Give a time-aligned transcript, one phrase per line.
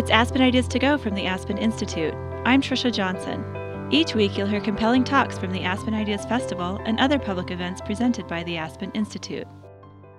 [0.00, 2.14] It's Aspen Ideas to Go from the Aspen Institute.
[2.46, 3.44] I'm Trisha Johnson.
[3.90, 7.82] Each week, you'll hear compelling talks from the Aspen Ideas Festival and other public events
[7.82, 9.46] presented by the Aspen Institute.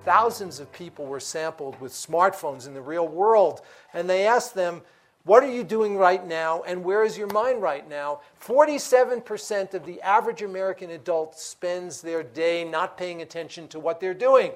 [0.04, 3.62] Thousands of people were sampled with smartphones in the real world,
[3.92, 4.84] and they asked them,
[5.24, 8.22] What are you doing right now, and where is your mind right now?
[8.40, 14.14] 47% of the average American adult spends their day not paying attention to what they're
[14.14, 14.52] doing.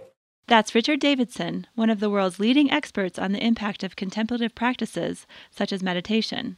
[0.47, 5.25] That's Richard Davidson, one of the world's leading experts on the impact of contemplative practices,
[5.49, 6.57] such as meditation.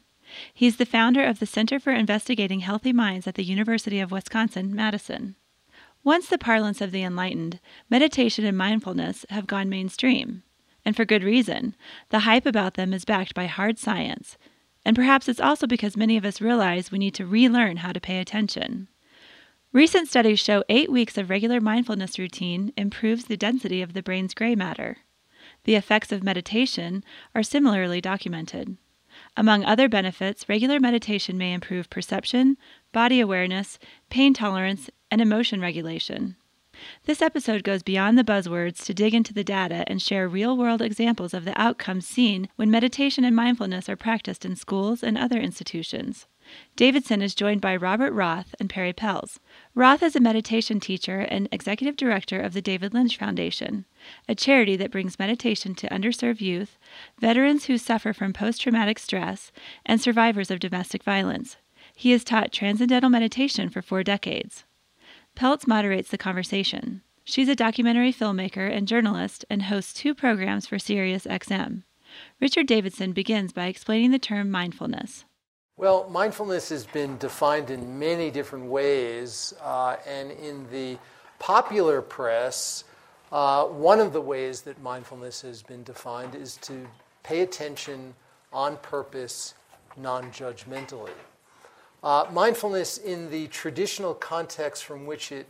[0.53, 4.75] He's the founder of the Center for Investigating Healthy Minds at the University of Wisconsin
[4.75, 5.35] Madison.
[6.03, 10.43] Once the parlance of the enlightened, meditation and mindfulness have gone mainstream.
[10.83, 11.75] And for good reason.
[12.09, 14.37] The hype about them is backed by hard science.
[14.85, 17.99] And perhaps it's also because many of us realize we need to relearn how to
[17.99, 18.87] pay attention.
[19.73, 24.33] Recent studies show eight weeks of regular mindfulness routine improves the density of the brain's
[24.33, 24.97] gray matter.
[25.65, 27.03] The effects of meditation
[27.35, 28.77] are similarly documented.
[29.35, 32.57] Among other benefits, regular meditation may improve perception,
[32.93, 33.77] body awareness,
[34.09, 36.37] pain tolerance, and emotion regulation.
[37.03, 40.81] This episode goes beyond the buzzwords to dig into the data and share real world
[40.81, 45.39] examples of the outcomes seen when meditation and mindfulness are practiced in schools and other
[45.39, 46.25] institutions.
[46.75, 49.39] Davidson is joined by Robert Roth and Perri Peltz.
[49.75, 53.85] Roth is a meditation teacher and executive director of the David Lynch Foundation,
[54.29, 56.77] a charity that brings meditation to underserved youth,
[57.19, 59.51] veterans who suffer from post traumatic stress,
[59.85, 61.57] and survivors of domestic violence.
[61.95, 64.65] He has taught transcendental meditation for four decades.
[65.35, 67.01] Peltz moderates the conversation.
[67.23, 71.83] She's a documentary filmmaker and journalist and hosts two programs for SiriusXM.
[72.39, 75.25] Richard Davidson begins by explaining the term mindfulness.
[75.79, 80.97] Well, mindfulness has been defined in many different ways, uh, and in the
[81.37, 82.83] popular press,
[83.31, 86.87] uh, one of the ways that mindfulness has been defined is to
[87.21, 88.15] pay attention
[88.51, 89.53] on purpose,
[89.97, 91.11] non judgmentally.
[92.03, 95.45] Uh, mindfulness, in the traditional context from which it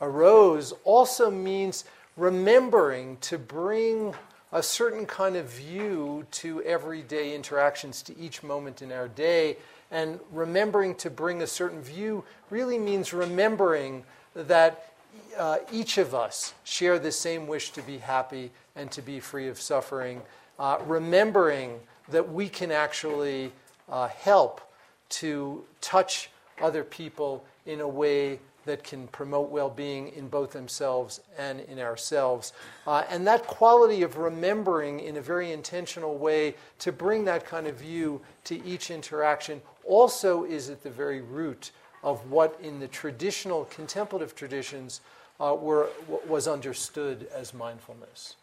[0.00, 4.14] arose, also means remembering to bring
[4.52, 9.56] a certain kind of view to everyday interactions, to each moment in our day.
[9.90, 14.92] And remembering to bring a certain view really means remembering that
[15.38, 19.48] uh, each of us share the same wish to be happy and to be free
[19.48, 20.22] of suffering.
[20.58, 21.78] Uh, remembering
[22.08, 23.52] that we can actually
[23.88, 24.60] uh, help
[25.08, 26.30] to touch
[26.60, 31.78] other people in a way that can promote well being in both themselves and in
[31.78, 32.52] ourselves.
[32.86, 37.66] Uh, and that quality of remembering in a very intentional way to bring that kind
[37.66, 41.70] of view to each interaction also is at the very root
[42.02, 45.00] of what in the traditional contemplative traditions
[45.40, 45.88] uh, were,
[46.26, 48.36] was understood as mindfulness.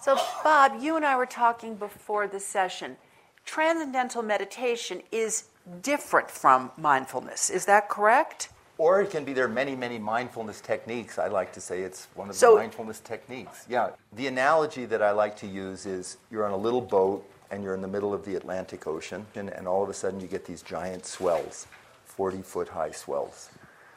[0.00, 2.96] So, Bob, you and I were talking before the session.
[3.44, 5.44] Transcendental meditation is
[5.82, 7.50] different from mindfulness.
[7.50, 8.50] Is that correct?
[8.78, 11.18] Or it can be there are many, many mindfulness techniques.
[11.18, 13.66] I like to say it's one of So- the mindfulness techniques.
[13.68, 13.90] Yeah.
[14.14, 17.74] The analogy that I like to use is you're on a little boat and you're
[17.74, 20.44] in the middle of the Atlantic Ocean, and, and all of a sudden you get
[20.44, 21.66] these giant swells,
[22.06, 23.50] 40 foot high swells.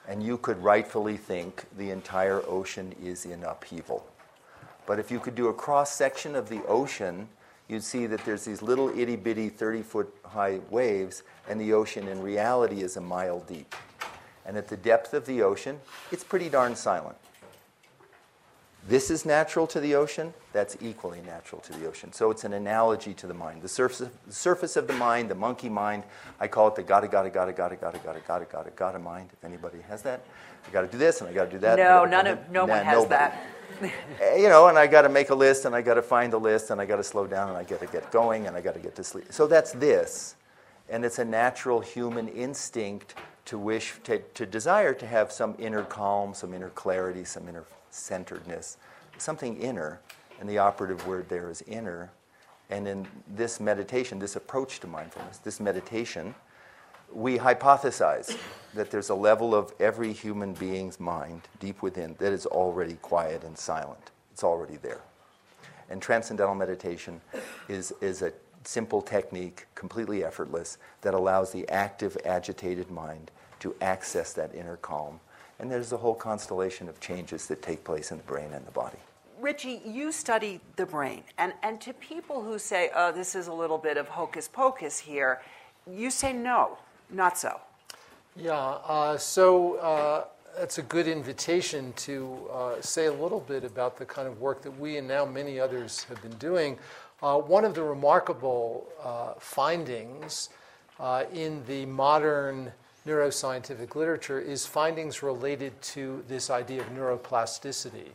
[0.07, 4.05] And you could rightfully think the entire ocean is in upheaval.
[4.85, 7.29] But if you could do a cross section of the ocean,
[7.73, 12.07] you'd see that there's these little itty bitty 30 foot high waves, and the ocean
[12.07, 13.75] in reality is a mile deep.
[14.45, 15.79] And at the depth of the ocean,
[16.11, 17.17] it's pretty darn silent.
[18.85, 22.11] This is natural to the ocean, that's equally natural to the ocean.
[22.11, 23.61] So it's an analogy to the mind.
[23.61, 26.03] The surface, the surface of the mind, the monkey mind,
[26.37, 29.43] I call it the gotta, gotta, gotta, gotta, gotta, gotta, gotta, gotta, gotta mind, if
[29.45, 30.21] anybody has that.
[30.67, 31.77] I gotta do this and I gotta do that.
[31.77, 33.09] No, gotta- none of no Nah, one has nobody.
[33.09, 33.45] that.
[34.37, 36.39] You know, and I got to make a list, and I got to find the
[36.39, 38.61] list, and I got to slow down, and I got to get going, and I
[38.61, 39.27] got to get to sleep.
[39.31, 40.35] So that's this,
[40.89, 45.83] and it's a natural human instinct to wish, to, to desire to have some inner
[45.83, 48.77] calm, some inner clarity, some inner centeredness,
[49.17, 49.99] something inner,
[50.39, 52.09] and the operative word there is inner.
[52.69, 56.33] And in this meditation, this approach to mindfulness, this meditation,
[57.13, 58.37] we hypothesize
[58.73, 63.43] that there's a level of every human being's mind deep within that is already quiet
[63.43, 64.11] and silent.
[64.31, 65.01] It's already there.
[65.89, 67.21] And transcendental meditation
[67.69, 68.33] is, is a
[68.63, 73.29] simple technique, completely effortless, that allows the active, agitated mind
[73.59, 75.19] to access that inner calm.
[75.59, 78.71] And there's a whole constellation of changes that take place in the brain and the
[78.71, 78.97] body.
[79.39, 83.53] Richie, you study the brain, and, and to people who say, oh, this is a
[83.53, 85.41] little bit of hocus pocus here,
[85.85, 86.77] you say no,
[87.09, 87.59] not so.
[88.35, 90.25] Yeah, uh, so uh,
[90.57, 94.61] that's a good invitation to uh, say a little bit about the kind of work
[94.63, 96.77] that we and now many others have been doing.
[97.23, 100.49] uh, one of the remarkable uh, findings
[100.99, 102.71] uh, in the modern
[103.07, 108.09] neuroscientific literature is findings related to this idea of neuroplasticity.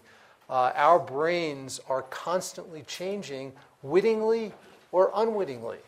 [0.51, 3.53] Our brains are constantly changing,
[3.83, 4.53] wittingly
[4.93, 5.79] or unwittingly.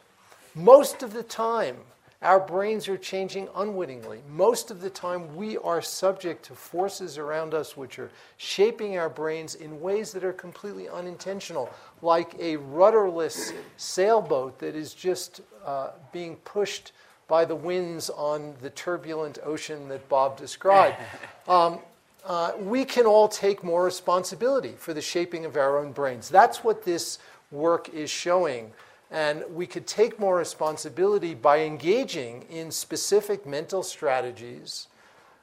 [0.54, 1.76] Most of the time,
[2.22, 4.20] our brains are changing unwittingly.
[4.28, 9.08] Most of the time, we are subject to forces around us which are shaping our
[9.08, 11.70] brains in ways that are completely unintentional,
[12.02, 16.92] like a rudderless sailboat that is just uh, being pushed
[17.26, 20.96] by the winds on the turbulent ocean that Bob described.
[21.48, 21.80] Um,
[22.24, 26.28] uh, we can all take more responsibility for the shaping of our own brains.
[26.28, 27.18] That's what this
[27.50, 28.70] work is showing.
[29.10, 34.86] And we could take more responsibility by engaging in specific mental strategies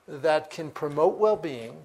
[0.07, 1.75] that can promote well being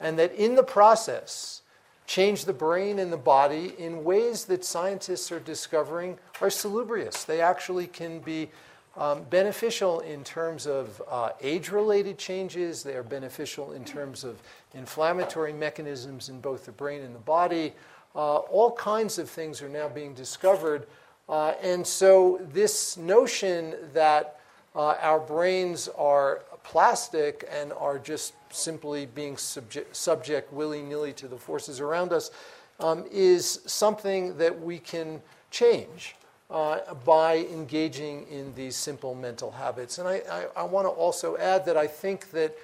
[0.00, 1.62] and that in the process
[2.06, 7.24] change the brain and the body in ways that scientists are discovering are salubrious.
[7.24, 8.50] They actually can be
[8.96, 14.40] um, beneficial in terms of uh, age related changes, they are beneficial in terms of
[14.72, 17.74] inflammatory mechanisms in both the brain and the body.
[18.14, 20.86] Uh, all kinds of things are now being discovered
[21.28, 24.40] uh, and so, this notion that
[24.74, 31.26] uh, our brains are plastic and are just simply being subject, subject willy nilly to
[31.26, 32.30] the forces around us
[32.78, 35.20] um, is something that we can
[35.50, 36.14] change
[36.50, 39.98] uh, by engaging in these simple mental habits.
[39.98, 42.56] And I, I, I want to also add that I think that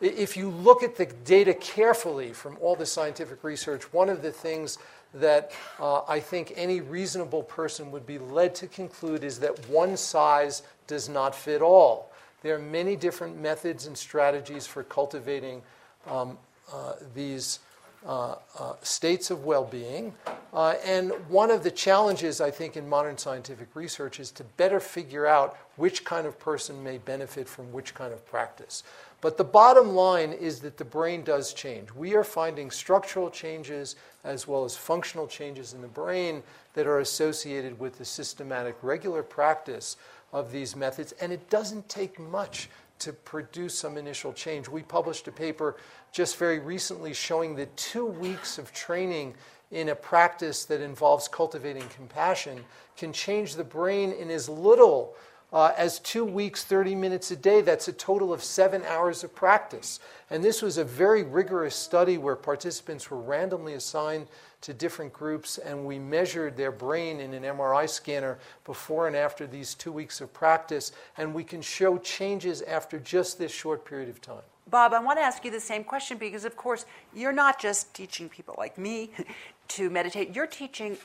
[0.00, 4.32] if you look at the data carefully from all the scientific research, one of the
[4.32, 4.78] things
[5.14, 9.96] that uh, I think any reasonable person would be led to conclude is that one
[9.96, 12.10] size does not fit all.
[12.42, 15.62] There are many different methods and strategies for cultivating
[16.06, 16.38] um,
[16.72, 17.60] uh, these
[18.06, 20.14] uh, uh states of well being.
[20.54, 24.80] Uh, and one of the challenges, I think, in modern scientific research is to better
[24.80, 28.82] figure out which kind of person may benefit from which kind of practice.
[29.20, 31.92] But the bottom line is that the brain does change.
[31.92, 36.42] We are finding structural changes as well as functional changes in the brain
[36.74, 39.96] that are associated with the systematic, regular practice
[40.32, 41.12] of these methods.
[41.20, 42.70] And it doesn't take much
[43.00, 44.68] to produce some initial change.
[44.68, 45.76] We published a paper
[46.12, 49.34] just very recently showing that two weeks of training
[49.70, 52.64] in a practice that involves cultivating compassion
[52.96, 55.14] can change the brain in as little
[55.52, 57.60] uh, as two weeks, 30 minutes a day.
[57.60, 60.00] That's a total of seven hours of practice.
[60.30, 64.28] And this was a very rigorous study where participants were randomly assigned
[64.62, 69.46] to different groups, and we measured their brain in an MRI scanner before and after
[69.46, 74.10] these two weeks of practice, and we can show changes after just this short period
[74.10, 74.42] of time.
[74.68, 77.92] Bob, I want to ask you the same question because, of course, you're not just
[77.94, 79.10] teaching people like me
[79.68, 80.96] to meditate, you're teaching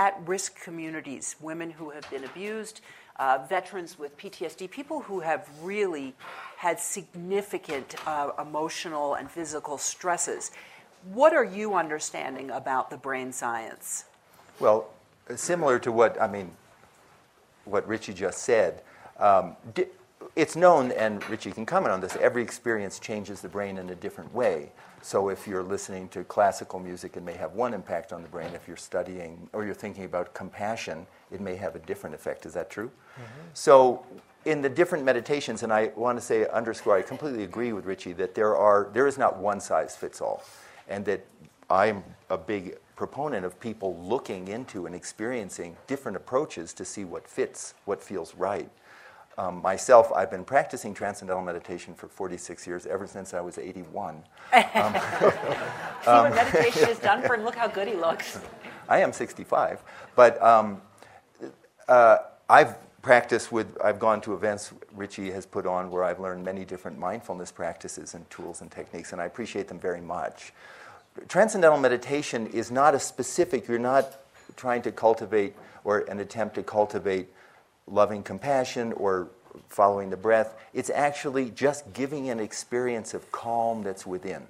[0.00, 2.80] at risk communities, women who have been abused,
[3.16, 6.14] uh, veterans with PTSD, people who have really
[6.56, 10.52] had significant uh, emotional and physical stresses.
[11.12, 14.06] What are you understanding about the brain science?
[14.58, 14.88] Well,
[15.36, 16.50] similar to what I mean,
[17.66, 18.80] what Richie just said.
[19.18, 19.84] Um, di-
[20.36, 22.16] it's known, and Richie can comment on this.
[22.16, 24.72] Every experience changes the brain in a different way.
[25.02, 28.50] So if you're listening to classical music, it may have one impact on the brain.
[28.54, 32.44] If you're studying or you're thinking about compassion, it may have a different effect.
[32.46, 32.90] Is that true?
[33.14, 33.40] Mm-hmm.
[33.54, 34.04] So
[34.44, 38.12] in the different meditations, and I want to say underscore, I completely agree with Richie
[38.14, 40.42] that there are there is not one size fits all,
[40.88, 41.24] and that
[41.70, 47.26] I'm a big proponent of people looking into and experiencing different approaches to see what
[47.26, 48.68] fits, what feels right.
[49.40, 54.16] Um, myself, I've been practicing transcendental meditation for 46 years, ever since I was 81.
[54.16, 54.22] Um,
[54.74, 57.44] See what meditation is done for him?
[57.44, 58.38] Look how good he looks.
[58.90, 59.82] I am 65.
[60.14, 60.82] But um,
[61.88, 62.18] uh,
[62.50, 66.66] I've practiced with, I've gone to events Richie has put on where I've learned many
[66.66, 70.52] different mindfulness practices and tools and techniques, and I appreciate them very much.
[71.28, 74.20] Transcendental meditation is not a specific, you're not
[74.56, 75.54] trying to cultivate
[75.84, 77.30] or an attempt to cultivate
[77.90, 79.28] loving compassion or
[79.68, 80.54] following the breath.
[80.72, 84.46] It's actually just giving an experience of calm that's within.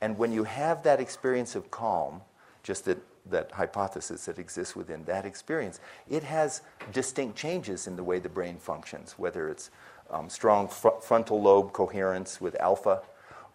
[0.00, 2.22] And when you have that experience of calm,
[2.62, 2.98] just that,
[3.30, 6.62] that hypothesis that exists within that experience, it has
[6.92, 9.70] distinct changes in the way the brain functions, whether it's
[10.10, 13.02] um, strong fr- frontal lobe coherence with alpha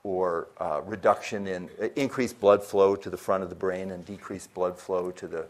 [0.04, 4.06] or uh, reduction in uh, increased blood flow to the front of the brain and
[4.06, 5.46] decreased blood flow to the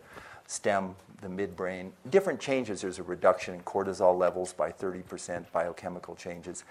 [0.48, 1.92] stem the midbrain.
[2.10, 2.82] Different changes.
[2.82, 6.64] There's a reduction in cortisol levels by 30%, biochemical changes.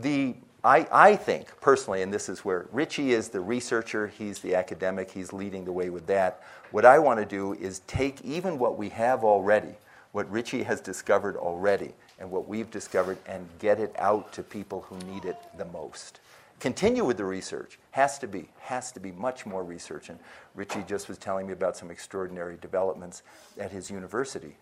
[0.00, 4.54] the I, I think personally, and this is where Richie is the researcher, he's the
[4.54, 6.42] academic, he's leading the way with that.
[6.70, 9.74] What I want to do is take even what we have already,
[10.12, 14.82] what Richie has discovered already, and what we've discovered, and get it out to people
[14.82, 16.20] who need it the most.
[16.60, 17.78] Continue with the research.
[17.92, 20.10] Has to be, has to be much more research.
[20.10, 20.18] And
[20.54, 23.22] Richie just was telling me about some extraordinary developments
[23.58, 24.56] at his university.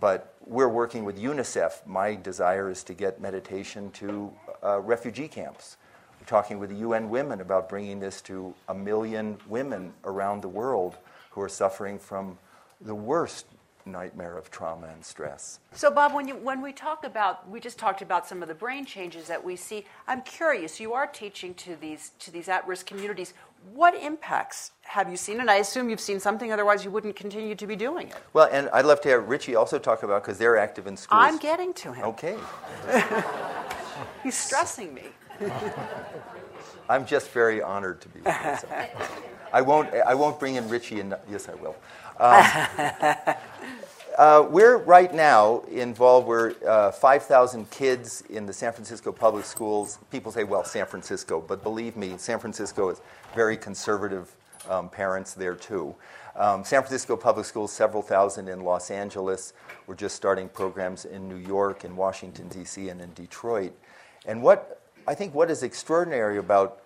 [0.00, 1.86] But we're working with UNICEF.
[1.86, 4.32] My desire is to get meditation to
[4.64, 5.76] uh, refugee camps.
[6.18, 10.48] We're talking with the UN Women about bringing this to a million women around the
[10.48, 10.96] world
[11.32, 12.38] who are suffering from
[12.80, 13.44] the worst
[13.86, 15.60] nightmare of trauma and stress.
[15.72, 18.54] So, Bob, when, you, when we talk about, we just talked about some of the
[18.54, 19.84] brain changes that we see.
[20.06, 20.80] I'm curious.
[20.80, 23.34] You are teaching to these to these at-risk communities.
[23.72, 25.40] What impacts have you seen?
[25.40, 26.52] And I assume you've seen something.
[26.52, 28.16] Otherwise, you wouldn't continue to be doing it.
[28.32, 31.20] Well, and I'd love to have Richie also talk about because they're active in schools.
[31.22, 32.04] I'm getting to him.
[32.06, 32.36] Okay.
[34.22, 35.04] He's stressing me.
[36.88, 38.56] I'm just very honored to be with you.
[38.56, 38.68] So.
[39.52, 39.92] I won't.
[39.94, 41.00] I won't bring in Richie.
[41.00, 41.76] And yes, I will.
[42.18, 43.34] Um,
[44.18, 46.26] uh, we're right now involved.
[46.26, 49.98] We're uh, 5,000 kids in the San Francisco public schools.
[50.10, 53.00] People say, "Well, San Francisco," but believe me, San Francisco is
[53.34, 54.30] very conservative.
[54.70, 55.92] Um, parents there too.
[56.36, 59.54] Um, San Francisco public schools, several thousand in Los Angeles.
[59.88, 63.72] We're just starting programs in New York, in Washington D.C., and in Detroit.
[64.24, 66.82] And what I think what is extraordinary about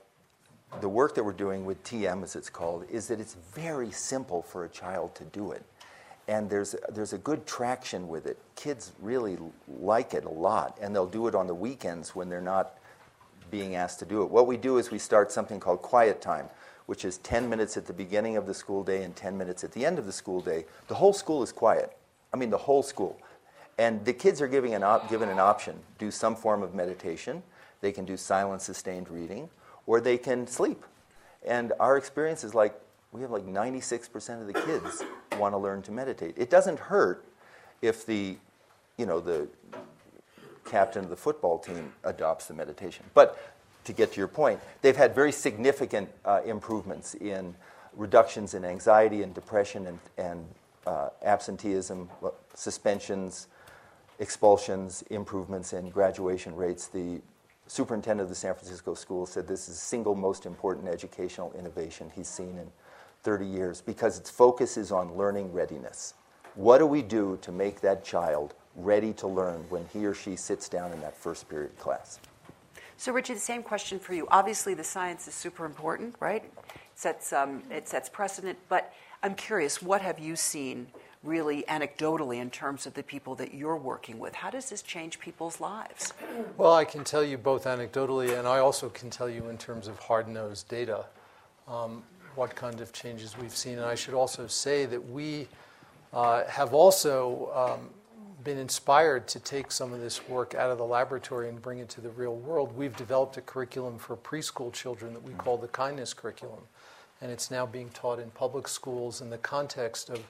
[0.80, 4.42] the work that we're doing with TM, as it's called, is that it's very simple
[4.42, 5.62] for a child to do it.
[6.28, 8.38] And there's, there's a good traction with it.
[8.56, 9.38] Kids really
[9.80, 12.78] like it a lot, and they'll do it on the weekends when they're not
[13.50, 14.30] being asked to do it.
[14.30, 16.48] What we do is we start something called quiet time,
[16.86, 19.72] which is 10 minutes at the beginning of the school day and 10 minutes at
[19.72, 20.64] the end of the school day.
[20.88, 21.96] The whole school is quiet.
[22.34, 23.20] I mean, the whole school.
[23.78, 27.42] And the kids are giving an op- given an option do some form of meditation,
[27.80, 29.48] they can do silent sustained reading,
[29.86, 30.82] or they can sleep.
[31.46, 32.74] And our experience is like
[33.12, 35.02] we have like 96% of the kids
[35.38, 36.34] want to learn to meditate.
[36.36, 37.24] It doesn't hurt
[37.82, 38.36] if the,
[38.96, 39.48] you know, the
[40.64, 43.04] captain of the football team adopts the meditation.
[43.14, 43.38] But
[43.84, 47.54] to get to your point, they've had very significant uh, improvements in
[47.94, 50.46] reductions in anxiety and depression and, and
[50.86, 52.08] uh, absenteeism,
[52.54, 53.48] suspensions,
[54.18, 56.88] expulsions, improvements in graduation rates.
[56.88, 57.20] The
[57.66, 62.10] superintendent of the San Francisco school said this is the single most important educational innovation
[62.14, 62.70] he's seen in
[63.26, 66.14] 30 years because its focus is on learning readiness.
[66.54, 70.36] What do we do to make that child ready to learn when he or she
[70.36, 72.20] sits down in that first period class?
[72.96, 74.28] So, Richie, the same question for you.
[74.30, 76.44] Obviously, the science is super important, right?
[76.44, 76.52] It
[76.94, 80.86] sets, um, it sets precedent, but I'm curious, what have you seen
[81.24, 84.36] really anecdotally in terms of the people that you're working with?
[84.36, 86.14] How does this change people's lives?
[86.56, 89.88] Well, I can tell you both anecdotally, and I also can tell you in terms
[89.88, 91.06] of hard nosed data
[91.68, 92.04] um,
[92.36, 93.78] what kind of changes we've seen.
[93.78, 95.48] And I should also say that we
[96.12, 97.90] uh, have also um,
[98.44, 101.88] been inspired to take some of this work out of the laboratory and bring it
[101.90, 102.76] to the real world.
[102.76, 106.60] We've developed a curriculum for preschool children that we call the kindness curriculum.
[107.20, 110.20] And it's now being taught in public schools in the context of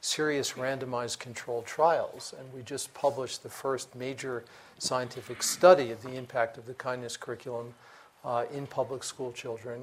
[0.00, 2.32] serious randomized controlled trials.
[2.38, 4.44] And we just published the first major
[4.78, 7.74] scientific study of the impact of the kindness curriculum
[8.24, 9.82] uh, in public school children.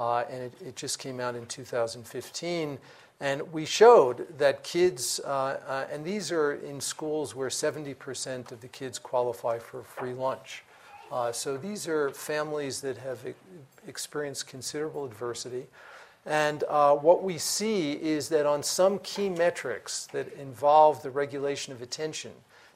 [0.00, 2.78] Uh, and it, it, just came out in 2015.
[3.20, 8.62] And we showed that kids, uh, uh, and these are in schools where 70% of
[8.62, 10.64] the kids qualify for free lunch.
[11.12, 13.34] Uh, so these are families that have e-
[13.86, 15.66] experienced considerable adversity.
[16.24, 21.74] And uh, what we see is that on some key metrics that involve the regulation
[21.74, 22.32] of attention,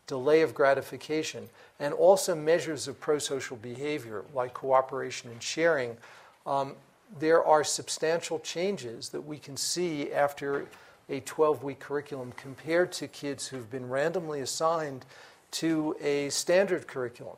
[0.06, 1.48] delay of gratification,
[1.80, 5.96] and also measures of pro social behavior like cooperation and sharing,
[6.44, 6.74] um,
[7.18, 10.66] there are substantial changes that we can see after
[11.08, 15.04] a 12 week curriculum compared to kids who've been randomly assigned
[15.50, 17.36] to a standard curriculum.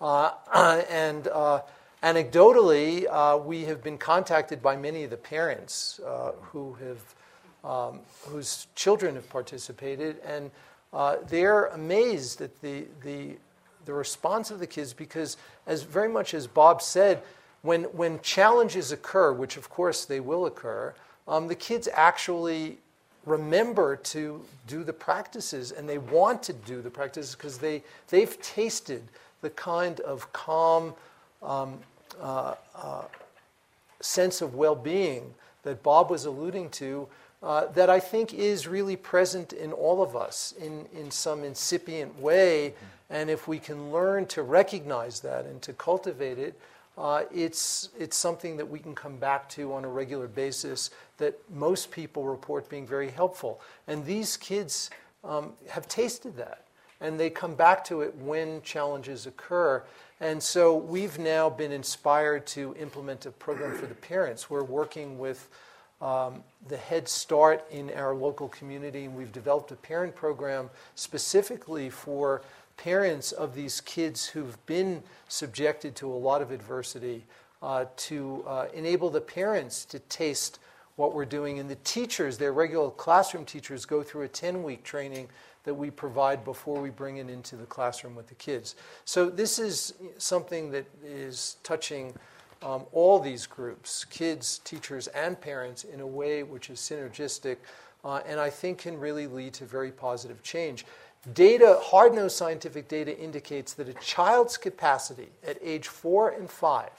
[0.00, 0.32] Uh,
[0.90, 1.60] and uh,
[2.04, 7.14] Anecdotally, uh, we have been contacted by many of the parents uh, who have,
[7.64, 10.50] um, whose children have participated, and
[10.92, 13.36] uh, they're amazed at the, the,
[13.86, 17.22] the response of the kids because, as very much as Bob said,
[17.64, 20.94] when, when challenges occur, which of course they will occur,
[21.26, 22.76] um, the kids actually
[23.24, 28.40] remember to do the practices and they want to do the practices because they, they've
[28.42, 29.02] tasted
[29.40, 30.92] the kind of calm,
[31.42, 31.78] um,
[32.20, 33.04] uh, uh,
[34.00, 37.08] sense of well being that Bob was alluding to.
[37.42, 42.18] Uh, that I think is really present in all of us in, in some incipient
[42.18, 42.72] way.
[43.10, 46.58] And if we can learn to recognize that and to cultivate it,
[46.96, 51.38] uh, it's, it's something that we can come back to on a regular basis that
[51.50, 53.60] most people report being very helpful.
[53.88, 54.90] And these kids
[55.24, 56.64] um, have tasted that.
[57.00, 59.82] And they come back to it when challenges occur.
[60.20, 64.48] And so we've now been inspired to implement a program for the parents.
[64.48, 65.48] We're working with
[66.00, 71.90] um, the Head Start in our local community, and we've developed a parent program specifically
[71.90, 72.42] for
[72.76, 77.24] parents of these kids who've been subjected to a lot of adversity
[77.62, 80.58] uh, to uh, enable the parents to taste
[80.96, 81.58] what we're doing.
[81.58, 85.28] And the teachers, their regular classroom teachers, go through a 10 week training
[85.64, 88.76] that we provide before we bring it into the classroom with the kids.
[89.04, 92.14] So this is something that is touching
[92.62, 97.56] um, all these groups kids, teachers, and parents in a way which is synergistic
[98.04, 100.84] uh, and I think can really lead to very positive change.
[101.32, 106.90] Data, hard nosed scientific data indicates that a child's capacity at age four and five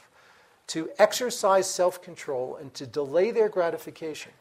[0.67, 4.31] to exercise self control and to delay their gratification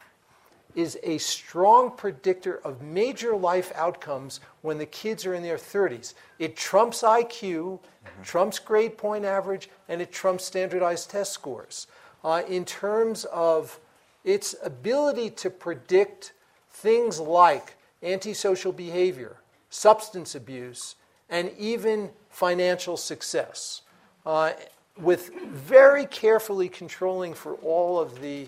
[0.73, 6.15] is a strong predictor of major life outcomes when the kids are in their 30s.
[6.37, 8.23] It trumps IQ, mm-hmm.
[8.23, 11.87] trumps grade point average, and it trumps standardized test scores.
[12.23, 13.79] Uh, in terms of
[14.23, 16.33] its ability to predict
[16.71, 19.37] things like antisocial behavior,
[19.75, 20.95] substance abuse,
[21.29, 23.81] and even financial success,
[24.25, 24.53] uh,
[24.97, 28.47] with very carefully controlling for all of the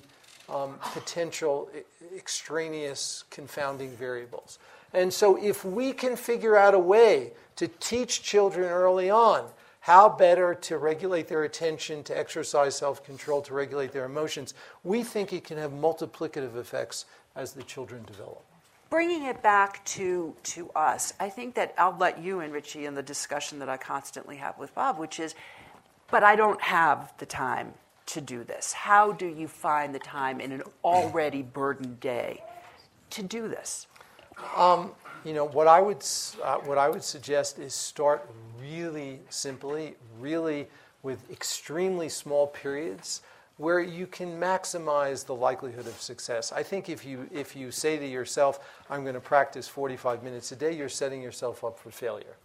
[0.50, 1.70] um, potential
[2.16, 4.60] extraneous confounding variables.
[4.94, 9.46] And so, if we can figure out a way to teach children early on
[9.82, 14.54] how better to regulate their attention, to exercise self control, to regulate their emotions,
[14.86, 17.06] we think it can have multiplicative effects
[17.36, 18.44] as the children develop
[18.90, 22.96] bringing it back to, to us, I think that I'll let you and Richie in
[22.96, 25.36] the discussion that I constantly have with Bob, which is,
[26.10, 27.74] but I don't have the time
[28.08, 28.74] to do this.
[28.74, 32.44] How do you find the time in an already burdened day
[33.12, 33.88] to do this?
[34.56, 34.92] Um,
[35.26, 36.06] you know, what I would
[36.44, 38.30] uh, what I would suggest is start
[38.62, 40.68] really simply, really
[41.04, 43.22] with extremely small periods
[43.58, 46.52] where you can maximize the likelihood of success.
[46.52, 50.52] I think if you, if you say to yourself, I'm going to practice 45 minutes
[50.52, 52.38] a day, you're setting yourself up for failure.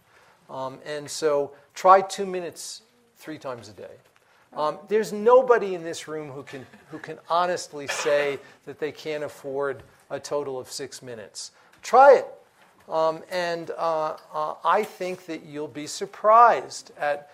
[0.49, 2.81] Um, and so try two minutes
[3.17, 3.95] three times a day.
[4.55, 9.23] Um, there's nobody in this room who can, who can honestly say that they can't
[9.23, 11.51] afford a total of six minutes.
[11.81, 12.27] Try it.
[12.89, 17.31] Um, and uh, uh, I think that you'll be surprised at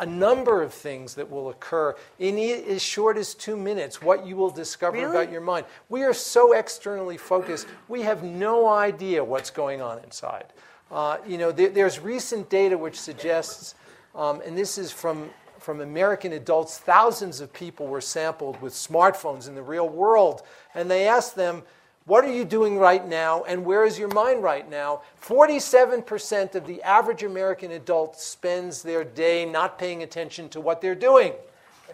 [0.00, 4.34] a number of things that will occur in as short as two minutes, what you
[4.34, 5.10] will discover really?
[5.10, 5.66] about your mind.
[5.90, 10.46] We are so externally focused, we have no idea what's going on inside.
[10.90, 13.74] Uh, you know, there, there's recent data which suggests,
[14.14, 19.48] um, and this is from, from American adults, thousands of people were sampled with smartphones
[19.48, 20.42] in the real world,
[20.74, 21.62] and they asked them,
[22.06, 25.02] what are you doing right now, and where is your mind right now?
[25.22, 30.94] 47% of the average American adult spends their day not paying attention to what they're
[30.94, 31.34] doing.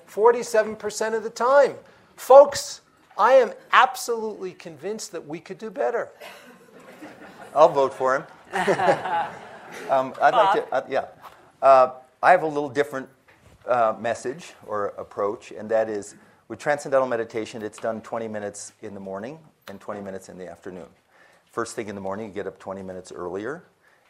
[0.09, 1.75] 47% of the time.
[2.15, 2.83] Folks,
[3.19, 6.09] I am absolutely convinced that we could do better.
[7.55, 8.23] I'll vote for him.
[9.91, 10.57] um, I'd Bob.
[10.57, 11.05] like to, uh, yeah.
[11.61, 11.91] Uh,
[12.23, 13.09] I have a little different
[13.67, 16.15] uh, message or approach, and that is
[16.49, 19.39] with transcendental meditation, it's done 20 minutes in the morning
[19.69, 20.87] and 20 minutes in the afternoon.
[21.51, 23.65] First thing in the morning, you get up 20 minutes earlier,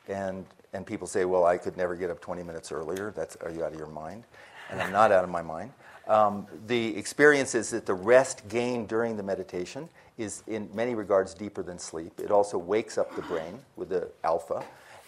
[0.08, 3.12] and, and people say, Well, I could never get up 20 minutes earlier.
[3.16, 4.24] That's, are you out of your mind?
[4.70, 5.72] And I'm not out of my mind.
[6.08, 9.88] Um, the experience is that the rest gained during the meditation
[10.18, 12.20] is, in many regards, deeper than sleep.
[12.20, 14.64] It also wakes up the brain with the alpha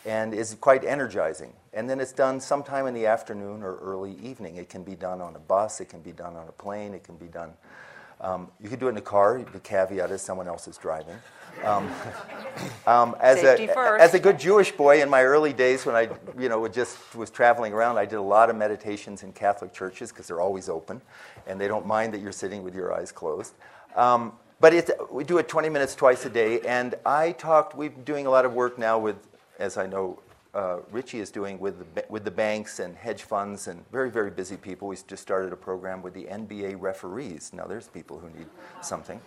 [0.06, 1.52] and is quite energizing.
[1.74, 4.56] And then it's done sometime in the afternoon or early evening.
[4.56, 7.04] It can be done on a bus, it can be done on a plane, it
[7.04, 7.52] can be done
[8.20, 9.42] um, you could do it in a car.
[9.52, 11.16] The caveat is someone else is driving.
[11.64, 11.90] Um,
[12.86, 16.48] um, as, a, as a good Jewish boy in my early days when I you
[16.48, 20.26] know, just was traveling around, I did a lot of meditations in Catholic churches because
[20.26, 21.00] they're always open
[21.46, 23.54] and they don't mind that you're sitting with your eyes closed.
[23.96, 26.60] Um, but it, we do it 20 minutes twice a day.
[26.60, 29.16] And I talked, we've been doing a lot of work now with,
[29.58, 30.18] as I know
[30.58, 34.30] uh, Richie is doing with the, with the banks and hedge funds and very, very
[34.30, 34.88] busy people.
[34.88, 37.52] We just started a program with the NBA referees.
[37.52, 38.48] Now, there's people who need
[38.82, 39.20] something.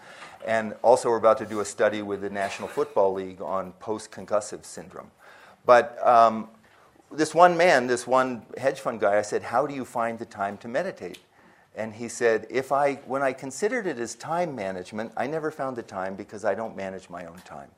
[0.46, 4.12] And also, we're about to do a study with the National Football League on post
[4.12, 5.10] concussive syndrome.
[5.66, 6.50] But um,
[7.10, 10.26] this one man, this one hedge fund guy, I said, How do you find the
[10.26, 11.20] time to meditate?
[11.74, 15.78] And he said, if I, when I considered it as time management, I never found
[15.78, 17.70] the time because I don't manage my own time.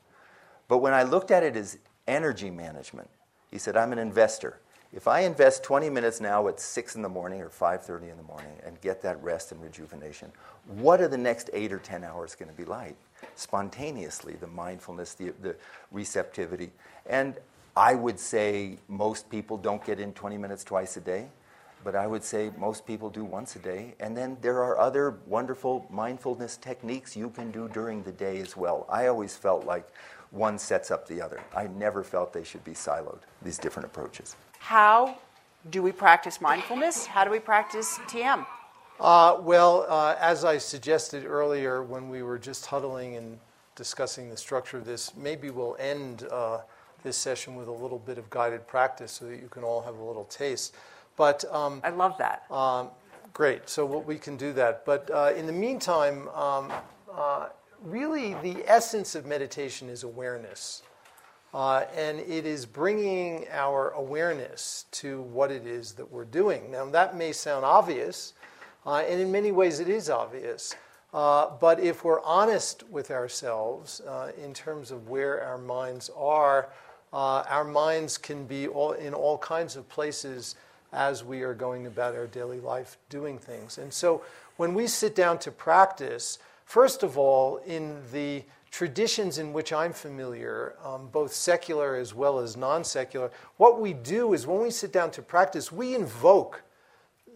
[0.66, 3.08] But when I looked at it as energy management,
[3.54, 4.58] he said, I'm an investor.
[4.92, 8.24] If I invest 20 minutes now at 6 in the morning or 5:30 in the
[8.24, 10.32] morning and get that rest and rejuvenation,
[10.66, 12.96] what are the next 8 or 10 hours going to be like?
[13.36, 15.54] Spontaneously, the mindfulness, the, the
[15.92, 16.72] receptivity.
[17.06, 17.38] And
[17.76, 21.28] I would say most people don't get in 20 minutes twice a day,
[21.84, 23.94] but I would say most people do once a day.
[24.00, 28.56] And then there are other wonderful mindfulness techniques you can do during the day as
[28.56, 28.84] well.
[28.88, 29.86] I always felt like
[30.34, 31.40] one sets up the other.
[31.56, 34.36] I never felt they should be siloed, these different approaches.
[34.58, 35.16] How
[35.70, 37.06] do we practice mindfulness?
[37.06, 38.44] How do we practice TM?
[39.00, 43.38] Uh, well, uh, as I suggested earlier when we were just huddling and
[43.76, 46.60] discussing the structure of this, maybe we'll end uh,
[47.02, 49.96] this session with a little bit of guided practice so that you can all have
[49.96, 50.74] a little taste.
[51.16, 52.50] But um, I love that.
[52.50, 52.90] Um,
[53.32, 53.68] great.
[53.68, 54.84] So we can do that.
[54.84, 56.72] But uh, in the meantime, um,
[57.12, 57.48] uh,
[57.84, 60.82] really the essence of meditation is awareness.
[61.52, 66.68] Uh, and it is bringing our awareness to what it is that we're doing.
[66.72, 68.32] Now, that may sound obvious,
[68.84, 70.74] uh, and in many ways it is obvious.
[71.12, 76.70] Uh, but if we're honest with ourselves uh, in terms of where our minds are,
[77.12, 80.56] uh, our minds can be all, in all kinds of places
[80.92, 83.78] as we are going about our daily life doing things.
[83.78, 84.22] And so
[84.56, 89.92] when we sit down to practice, first of all, in the traditions in which I'm
[89.92, 94.70] familiar, um, both secular as well as non secular, what we do is when we
[94.70, 96.62] sit down to practice, we invoke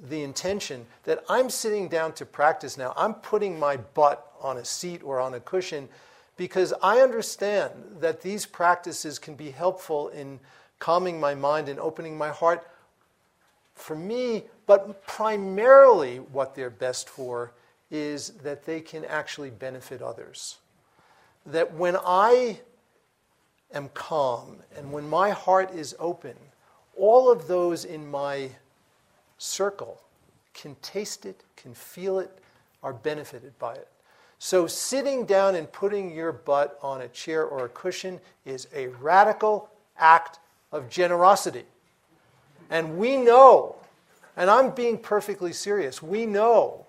[0.08, 2.92] the intention that I'm sitting down to practice now.
[2.96, 5.88] I'm putting my butt on a seat or on a cushion
[6.36, 10.38] because I understand that these practices can be helpful in
[10.78, 12.66] calming my mind and opening my heart
[13.74, 17.52] for me, but primarily what they're best for
[17.90, 20.58] is that they can actually benefit others
[21.46, 22.60] that when I
[23.72, 26.34] am calm and when my heart is open,
[26.96, 28.50] all of those in my
[29.38, 30.00] circle
[30.52, 32.30] can taste it, can feel it,
[32.82, 33.88] are benefited by it.
[34.40, 38.86] So, sitting down and putting your butt on a chair or a cushion is a
[38.88, 40.38] radical act
[40.70, 41.64] of generosity.
[42.70, 43.76] And we know,
[44.36, 46.86] and I'm being perfectly serious, we know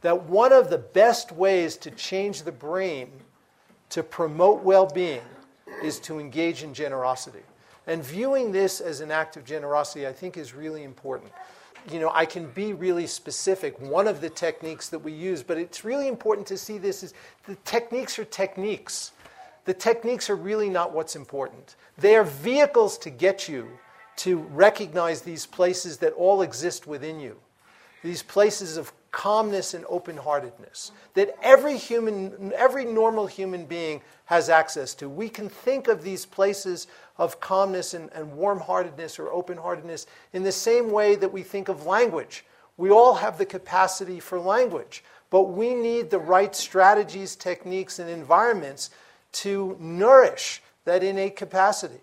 [0.00, 3.10] that one of the best ways to change the brain
[3.90, 5.22] to promote well being
[5.82, 7.42] is to engage in generosity.
[7.86, 11.32] And viewing this as an act of generosity, I think, is really important.
[11.90, 15.58] You know, I can be really specific, one of the techniques that we use, but
[15.58, 17.14] it's really important to see this is
[17.46, 19.12] the techniques are techniques.
[19.64, 21.76] The techniques are really not what's important.
[21.98, 23.68] They are vehicles to get you
[24.16, 27.38] to recognize these places that all exist within you,
[28.02, 34.48] these places of calmness and open heartedness that every human, every normal human being has
[34.48, 35.08] access to.
[35.08, 36.86] We can think of these places
[37.18, 41.42] of calmness and, and warm heartedness or open heartedness in the same way that we
[41.42, 42.44] think of language.
[42.76, 48.08] We all have the capacity for language, but we need the right strategies, techniques, and
[48.08, 48.90] environments
[49.32, 52.00] to nourish that innate capacity.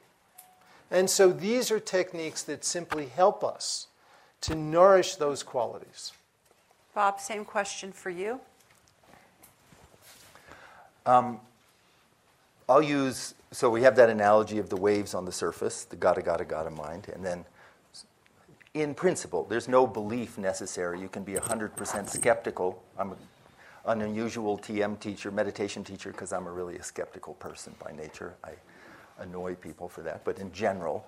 [0.91, 3.87] And so these are techniques that simply help us
[4.41, 6.13] to nourish those qualities.
[6.97, 8.39] Bob, same question for you.
[11.05, 11.39] Um,
[12.67, 16.23] I'll use, so we have that analogy of the waves on the surface, the gotta,
[16.23, 17.45] gotta, gotta mind, and then
[18.73, 20.99] in principle, there's no belief necessary.
[20.99, 22.81] You can be 100% skeptical.
[22.97, 23.11] I'm
[23.85, 28.33] an unusual TM teacher, meditation teacher, because I'm a really a skeptical person by nature.
[28.43, 28.53] I
[29.19, 31.05] annoy people for that, but in general.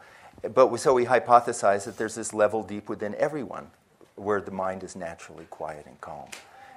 [0.53, 3.71] But so we hypothesize that there's this level deep within everyone
[4.19, 6.27] where the mind is naturally quiet and calm.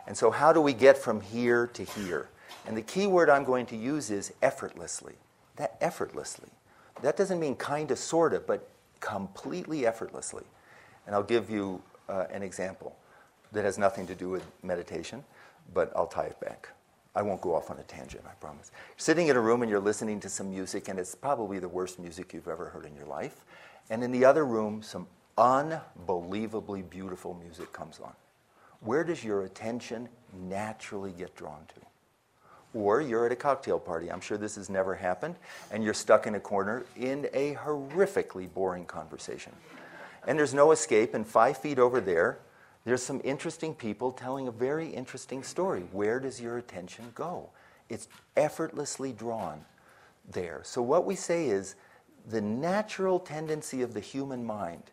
[0.06, 2.28] And so, how do we get from here to here?
[2.66, 5.14] And the key word I'm going to use is effortlessly.
[5.56, 6.48] That effortlessly.
[7.02, 8.68] That doesn't mean kind of, sort of, but
[9.00, 10.44] completely effortlessly.
[11.06, 12.96] And I'll give you uh, an example
[13.52, 15.24] that has nothing to do with meditation,
[15.74, 16.68] but I'll tie it back.
[17.14, 18.70] I won't go off on a tangent, I promise.
[18.96, 21.98] sitting in a room and you're listening to some music, and it's probably the worst
[21.98, 23.44] music you've ever heard in your life.
[23.90, 25.06] And in the other room, some
[25.38, 28.12] unbelievably beautiful music comes on.
[28.80, 32.78] Where does your attention naturally get drawn to?
[32.78, 35.36] Or you're at a cocktail party, I'm sure this has never happened,
[35.70, 39.52] and you're stuck in a corner in a horrifically boring conversation.
[40.26, 42.38] And there's no escape, and five feet over there,
[42.84, 45.82] there's some interesting people telling a very interesting story.
[45.92, 47.50] Where does your attention go?
[47.88, 49.64] It's effortlessly drawn
[50.30, 50.60] there.
[50.64, 51.74] So, what we say is
[52.26, 54.84] the natural tendency of the human mind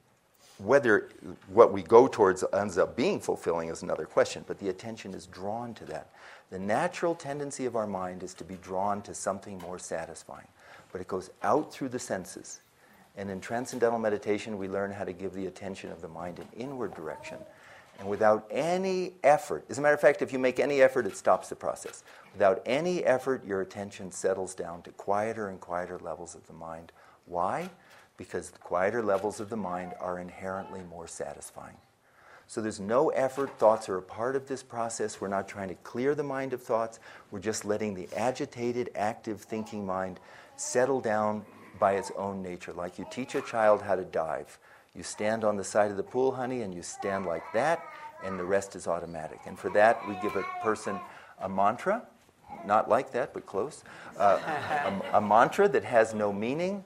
[0.60, 1.10] whether
[1.48, 5.26] what we go towards ends up being fulfilling is another question, but the attention is
[5.26, 6.10] drawn to that.
[6.52, 10.48] The natural tendency of our mind is to be drawn to something more satisfying,
[10.92, 12.60] but it goes out through the senses
[13.18, 16.48] And in transcendental meditation, we learn how to give the attention of the mind an
[16.56, 17.38] inward direction.
[18.00, 21.18] And without any effort, as a matter of fact, if you make any effort, it
[21.18, 22.04] stops the process.
[22.34, 26.94] Without any effort, your attention settles down to quieter and quieter levels of the mind.
[27.26, 27.70] Why?
[28.20, 31.78] Because the quieter levels of the mind are inherently more satisfying.
[32.48, 33.58] So there's no effort.
[33.58, 35.22] Thoughts are a part of this process.
[35.22, 37.00] We're not trying to clear the mind of thoughts.
[37.32, 40.20] We're just letting the agitated, active thinking mind
[40.58, 41.46] settle down
[41.80, 42.74] by its own nature.
[42.74, 44.60] Like you teach a child how to dive.
[44.94, 47.82] You stand on the side of the pool, honey, and you stand like that,
[48.26, 49.40] and the rest is automatic.
[49.46, 51.00] And for that, we give a person
[51.40, 52.04] a mantra,
[52.66, 53.84] not like that, but close,
[54.18, 56.84] uh, a, a mantra that has no meaning,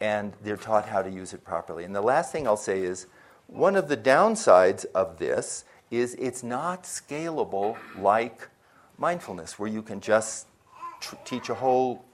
[0.00, 1.84] and they're taught how to use it properly.
[1.84, 3.06] And the last thing I'll say is
[3.46, 8.48] one of the downsides of this is it's not scalable like
[8.98, 10.46] mindfulness, where you can just
[11.00, 12.04] tr- teach a whole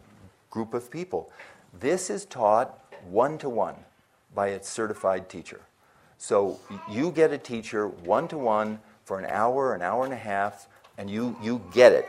[0.50, 1.30] group of people.
[1.78, 3.76] This is taught one to one
[4.34, 5.60] by its certified teacher.
[6.18, 10.16] So you get a teacher one to one for an hour, an hour and a
[10.16, 12.06] half, and you, you get it.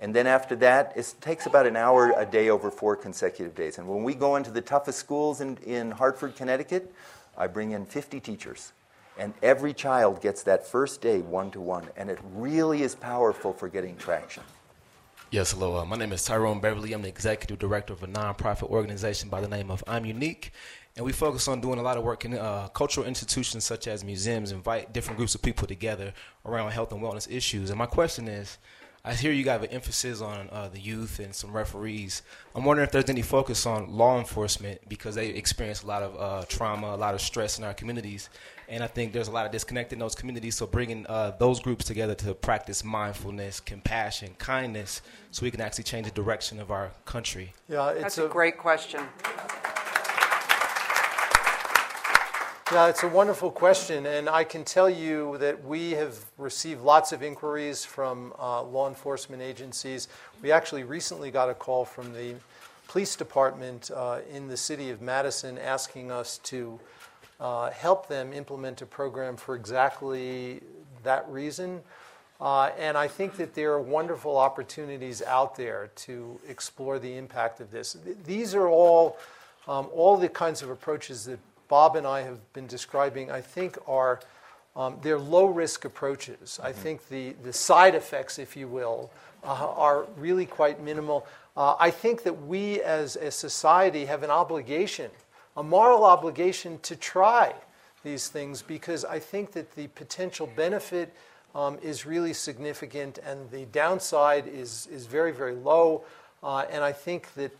[0.00, 3.78] And then after that, it takes about an hour a day over four consecutive days.
[3.78, 6.92] And when we go into the toughest schools in, in Hartford, Connecticut,
[7.36, 8.72] I bring in 50 teachers.
[9.18, 11.86] And every child gets that first day one to one.
[11.96, 14.42] And it really is powerful for getting traction.
[15.30, 15.76] Yes, hello.
[15.76, 16.92] Uh, my name is Tyrone Beverly.
[16.92, 20.52] I'm the executive director of a nonprofit organization by the name of I'm Unique
[20.96, 24.04] and we focus on doing a lot of work in uh, cultural institutions such as
[24.04, 26.12] museums, invite different groups of people together
[26.44, 27.70] around health and wellness issues.
[27.70, 28.58] And my question is,
[29.02, 32.20] I hear you got an emphasis on uh, the youth and some referees.
[32.54, 36.20] I'm wondering if there's any focus on law enforcement because they experience a lot of
[36.20, 38.28] uh, trauma, a lot of stress in our communities,
[38.68, 40.56] and I think there's a lot of disconnect in those communities.
[40.56, 45.84] So bringing uh, those groups together to practice mindfulness, compassion, kindness, so we can actually
[45.84, 47.54] change the direction of our country.
[47.70, 49.00] Yeah, it's That's a, a great question.
[52.72, 57.10] Yeah, it's a wonderful question, and I can tell you that we have received lots
[57.10, 60.06] of inquiries from uh, law enforcement agencies.
[60.40, 62.36] We actually recently got a call from the
[62.86, 66.78] police department uh, in the city of Madison asking us to
[67.40, 70.60] uh, help them implement a program for exactly
[71.02, 71.80] that reason.
[72.40, 77.58] Uh, and I think that there are wonderful opportunities out there to explore the impact
[77.60, 77.96] of this.
[78.24, 79.18] These are all
[79.68, 81.38] um, all the kinds of approaches that
[81.70, 84.20] Bob and I have been describing, I think, are
[84.76, 86.38] um, they're low risk approaches.
[86.40, 86.66] Mm-hmm.
[86.66, 89.10] I think the, the side effects, if you will,
[89.44, 91.26] uh, are really quite minimal.
[91.56, 95.10] Uh, I think that we as a society have an obligation,
[95.56, 97.54] a moral obligation to try
[98.02, 101.14] these things because I think that the potential benefit
[101.54, 106.02] um, is really significant and the downside is, is very, very low.
[106.42, 107.52] Uh, and I think that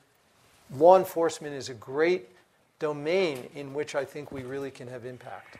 [0.76, 2.28] law enforcement is a great
[2.80, 5.58] domain in which I think we really can have impact.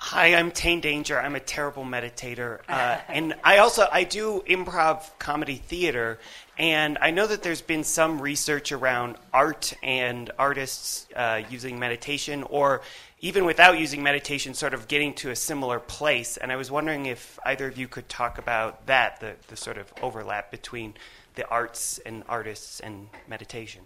[0.00, 1.18] Hi, I'm Tane Danger.
[1.18, 6.20] I'm a terrible meditator, uh, and I also I do improv comedy theater.
[6.56, 12.42] And I know that there's been some research around art and artists uh, using meditation,
[12.44, 12.82] or
[13.20, 16.36] even without using meditation, sort of getting to a similar place.
[16.36, 19.78] And I was wondering if either of you could talk about that, the, the sort
[19.78, 20.94] of overlap between
[21.36, 23.82] the arts and artists and meditation.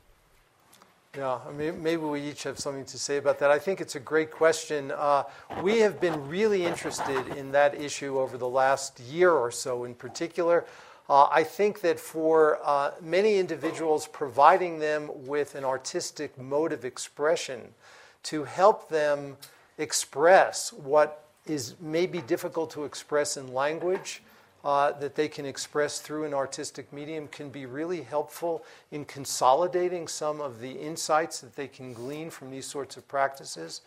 [1.14, 3.51] Yeah, I mean, maybe we each have something to say about that.
[3.51, 4.90] I think it's a great question.
[4.96, 5.25] Uh,
[5.62, 9.94] we have been really interested in that issue over the last year or so in
[9.94, 10.64] particular.
[11.11, 16.83] Uh, I think that for uh, many individuals, providing them with an artistic mode of
[16.83, 17.75] expression
[18.22, 19.37] to help them
[19.77, 24.22] express what is maybe difficult to express in language
[24.64, 30.07] uh, that they can express through an artistic medium can be really helpful in consolidating
[30.07, 33.81] some of the insights that they can glean from these sorts of practices.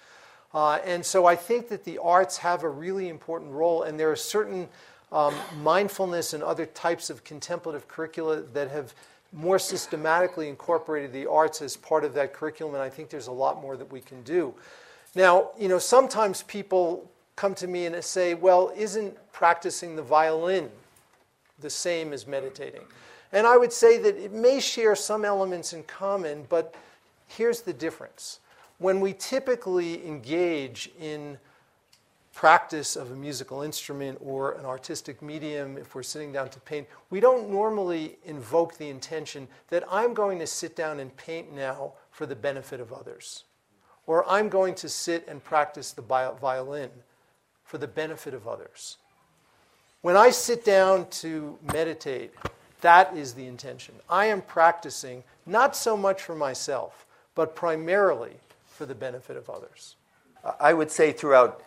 [0.53, 4.11] Uh, and so I think that the arts have a really important role, and there
[4.11, 4.67] are certain
[5.11, 8.93] um, mindfulness and other types of contemplative curricula that have
[9.31, 13.33] more systematically incorporated the arts as part of that curriculum, and I think there's a
[13.33, 14.53] lot more that we can do.
[15.13, 20.69] Now, you know, sometimes people come to me and say, well, isn't practicing the violin
[21.59, 22.81] the same as meditating?
[23.31, 26.75] And I would say that it may share some elements in common, but
[27.27, 28.39] here's the difference.
[28.77, 31.37] When we typically engage in
[32.33, 36.85] practice of a musical instrument or an artistic medium, if we're sitting down to paint,
[37.09, 41.93] we don't normally invoke the intention that I'm going to sit down and paint now
[42.11, 43.45] for the benefit of others,
[44.05, 46.91] or I'm going to sit and practice the violin
[47.65, 48.97] for the benefit of others.
[50.01, 52.31] When I sit down to meditate,
[52.81, 53.95] that is the intention.
[54.09, 58.33] I am practicing not so much for myself, but primarily
[58.67, 59.95] for the benefit of others.
[60.59, 61.63] I would say throughout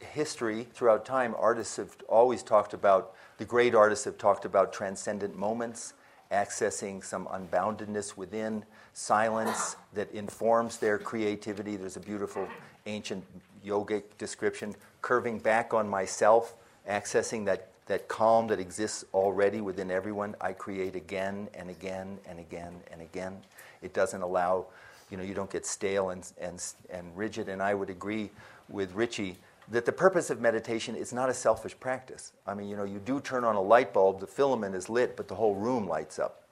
[0.00, 5.36] history, throughout time, artists have always talked about, the great artists have talked about transcendent
[5.36, 5.92] moments,
[6.32, 11.76] accessing some unboundedness within, silence that informs their creativity.
[11.76, 12.48] There's a beautiful
[12.86, 13.24] ancient
[13.64, 16.54] yogic description, curving back on myself,
[16.88, 20.34] accessing that, that calm that exists already within everyone.
[20.40, 23.36] I create again and again and again and again.
[23.82, 24.66] It doesn't allow,
[25.10, 27.48] you know, you don't get stale and, and, and rigid.
[27.48, 28.30] And I would agree
[28.68, 29.36] with Richie
[29.68, 32.32] that the purpose of meditation is not a selfish practice.
[32.46, 35.16] I mean, you know, you do turn on a light bulb, the filament is lit,
[35.16, 36.42] but the whole room lights up.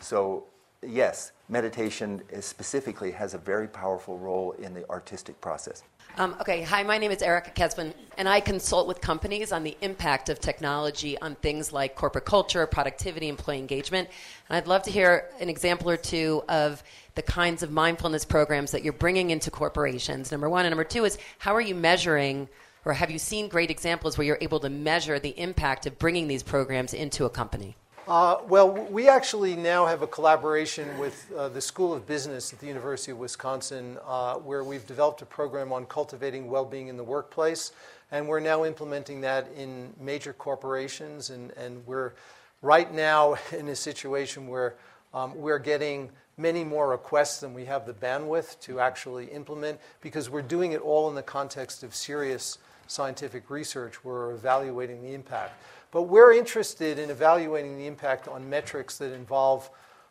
[0.00, 0.44] So,
[0.82, 5.82] yes, meditation specifically has a very powerful role in the artistic process.
[6.16, 9.76] Um, okay, hi, my name is Erica Keswin, and I consult with companies on the
[9.82, 14.08] impact of technology on things like corporate culture, productivity, employee engagement.
[14.48, 16.82] And I'd love to hear an example or two of
[17.14, 20.64] the kinds of mindfulness programs that you're bringing into corporations, number one.
[20.66, 22.48] And number two is how are you measuring,
[22.84, 26.26] or have you seen great examples where you're able to measure the impact of bringing
[26.26, 27.76] these programs into a company?
[28.08, 32.58] Uh, well, we actually now have a collaboration with uh, the School of Business at
[32.58, 36.96] the University of Wisconsin, uh, where we've developed a program on cultivating well being in
[36.96, 37.72] the workplace.
[38.10, 41.28] And we're now implementing that in major corporations.
[41.28, 42.14] And, and we're
[42.62, 44.76] right now in a situation where
[45.12, 50.30] um, we're getting many more requests than we have the bandwidth to actually implement because
[50.30, 54.02] we're doing it all in the context of serious scientific research.
[54.02, 55.60] We're evaluating the impact.
[55.90, 59.70] But we're interested in evaluating the impact on metrics that involve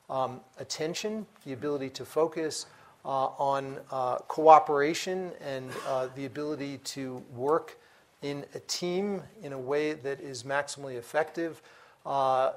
[0.09, 2.65] um, attention, the ability to focus,
[3.05, 7.77] uh, on uh, cooperation, and uh, the ability to work
[8.21, 11.61] in a team in a way that is maximally effective.
[12.05, 12.51] Uh,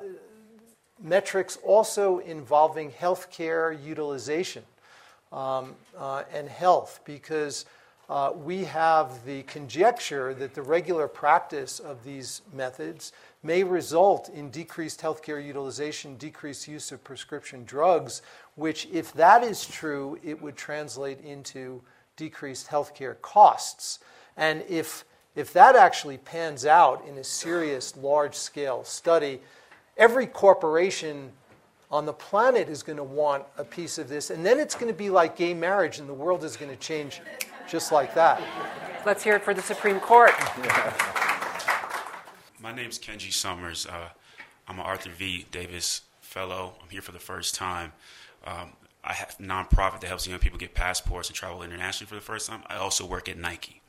[1.02, 4.62] metrics also involving healthcare utilization
[5.32, 7.66] um, uh, and health, because
[8.10, 13.12] uh, we have the conjecture that the regular practice of these methods
[13.44, 18.22] may result in decreased healthcare utilization, decreased use of prescription drugs,
[18.56, 21.80] which, if that is true, it would translate into
[22.16, 24.00] decreased healthcare costs.
[24.36, 25.04] And if,
[25.36, 29.40] if that actually pans out in a serious, large scale study,
[29.96, 31.30] every corporation
[31.92, 34.30] on the planet is going to want a piece of this.
[34.30, 36.76] And then it's going to be like gay marriage, and the world is going to
[36.76, 37.20] change
[37.70, 38.42] just like that.
[39.06, 40.32] Let's hear it for the Supreme Court.
[42.60, 43.86] My name is Kenji Summers.
[43.86, 44.08] Uh,
[44.66, 45.46] I'm an Arthur V.
[45.50, 46.74] Davis Fellow.
[46.82, 47.92] I'm here for the first time.
[48.44, 52.16] Um, I have a nonprofit that helps young people get passports and travel internationally for
[52.16, 52.62] the first time.
[52.66, 53.80] I also work at Nike,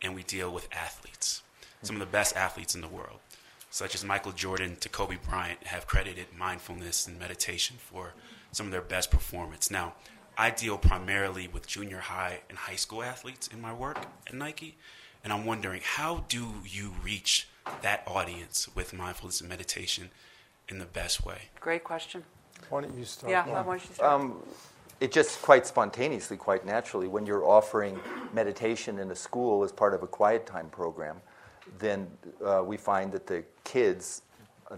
[0.00, 1.42] and we deal with athletes,
[1.82, 3.18] some of the best athletes in the world,
[3.70, 8.14] such as Michael Jordan to Kobe Bryant, have credited mindfulness and meditation for
[8.52, 9.70] some of their best performance.
[9.70, 9.94] Now,
[10.38, 14.76] I deal primarily with junior high and high school athletes in my work at Nike,
[15.24, 17.48] and I'm wondering how do you reach
[17.80, 20.10] that audience with mindfulness and meditation
[20.68, 21.48] in the best way?
[21.60, 22.22] Great question.
[22.68, 23.30] Why don't you start?
[23.30, 24.20] Yeah, why don't you start?
[24.20, 24.42] Um,
[25.00, 27.98] it just quite spontaneously, quite naturally, when you're offering
[28.32, 31.20] meditation in a school as part of a quiet time program,
[31.78, 32.06] then
[32.44, 34.22] uh, we find that the kids,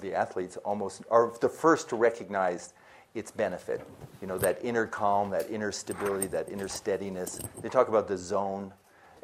[0.01, 2.75] the athletes, almost are the first to recognize
[3.19, 3.87] its benefit.
[4.21, 7.41] You know, that inner calm, that inner stability, that inner steadiness.
[7.61, 8.73] They talk about the zone.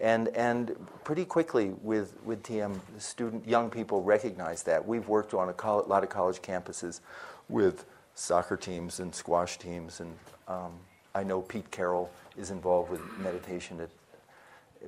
[0.00, 4.84] And, and pretty quickly with, with TM, student, young people recognize that.
[4.84, 7.00] We've worked on a co- lot of college campuses
[7.48, 7.84] with
[8.16, 10.00] soccer teams and squash teams.
[10.00, 10.12] And
[10.48, 10.72] um,
[11.14, 13.90] I know Pete Carroll is involved with meditation at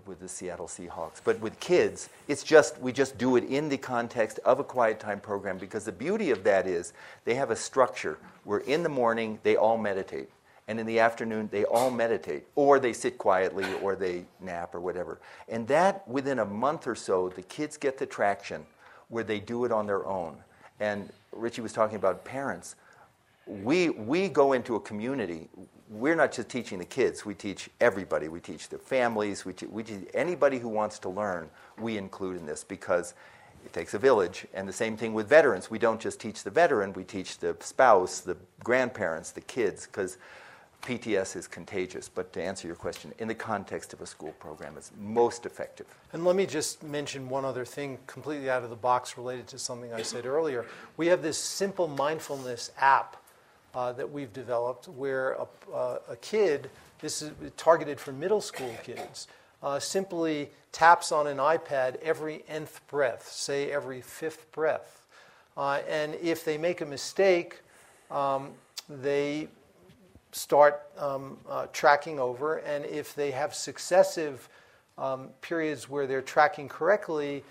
[0.06, 1.20] with the Seattle Seahawks.
[1.24, 5.00] But with kids, it's just we just do it in the context of a quiet
[5.00, 6.92] time program because the beauty of that is
[7.24, 10.28] they have a structure where in the morning they all meditate
[10.68, 14.80] and in the afternoon they all meditate or they sit quietly or they nap or
[14.80, 15.18] whatever.
[15.48, 18.66] And that within a month or so the kids get the traction
[19.08, 20.36] where they do it on their own.
[20.80, 22.74] And Richie was talking about parents.
[23.46, 25.48] We, we go into a community
[25.88, 28.28] we're not just teaching the kids, we teach everybody.
[28.28, 32.36] We teach the families, we, te- we teach anybody who wants to learn, we include
[32.36, 33.14] in this because
[33.64, 34.46] it takes a village.
[34.54, 35.70] And the same thing with veterans.
[35.70, 40.18] We don't just teach the veteran, we teach the spouse, the grandparents, the kids, because
[40.82, 42.08] PTS is contagious.
[42.08, 45.86] But to answer your question, in the context of a school program, it's most effective.
[46.12, 49.58] And let me just mention one other thing completely out of the box related to
[49.58, 50.64] something I said earlier.
[50.96, 53.16] We have this simple mindfulness app
[53.76, 56.70] uh, that we've developed where a, uh, a, kid,
[57.00, 59.28] this is targeted for middle school kids,
[59.62, 65.04] uh, simply taps on an iPad every nth breath, say every fifth breath.
[65.58, 67.60] Uh, and if they make a mistake,
[68.10, 68.52] um,
[68.88, 69.46] they
[70.32, 74.48] start um, uh, tracking over, and if they have successive
[74.96, 77.44] um, periods where they're tracking correctly,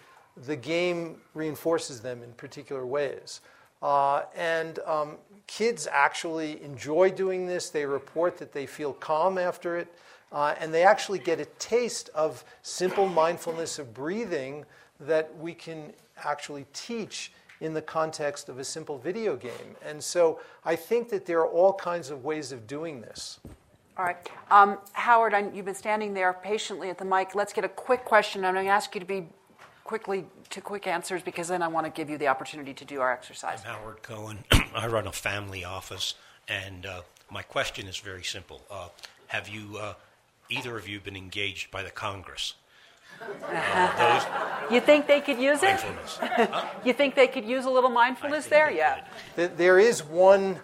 [0.47, 3.41] the game reinforces them in particular ways.
[3.85, 5.15] Uh, and um,
[5.45, 7.69] kids actually enjoy doing this.
[7.69, 9.87] They report that they feel calm after it.
[10.31, 14.65] Uh, and they actually get a taste of simple mindfulness of breathing
[15.01, 17.31] that we can actually teach
[17.61, 19.75] in the context of a simple video game.
[19.85, 23.39] And so I think that there are all kinds of ways of doing this.
[23.99, 24.17] All right.
[24.49, 27.35] Um, Howard, I, you've been standing there patiently at the mic.
[27.35, 28.43] Let's get a quick question.
[28.45, 29.27] I'm going to ask you to be
[29.85, 32.99] quickly to quick answers because then I want to give you the opportunity to do
[32.99, 33.61] our exercise.
[33.65, 34.39] I'm Howard Cohen.
[34.75, 36.15] I run a family office,
[36.49, 38.63] and uh, my question is very simple.
[38.69, 38.89] Uh,
[39.27, 39.93] have you, uh,
[40.49, 42.55] either of you, been engaged by the Congress?
[43.47, 45.79] Uh, you think they could use it?
[46.19, 46.65] Huh?
[46.83, 48.69] you think they could use a little mindfulness there?
[48.69, 49.05] Yeah.
[49.37, 50.59] There is one